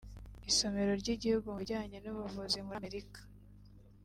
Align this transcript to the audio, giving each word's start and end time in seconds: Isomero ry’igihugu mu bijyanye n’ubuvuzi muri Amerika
Isomero 0.51 0.91
ry’igihugu 1.01 1.45
mu 1.51 1.57
bijyanye 1.61 1.97
n’ubuvuzi 1.99 2.57
muri 2.65 2.77
Amerika 2.81 3.19